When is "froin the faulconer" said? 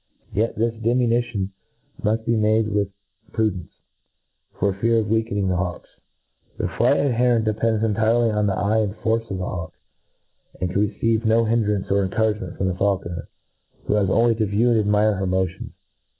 12.57-13.27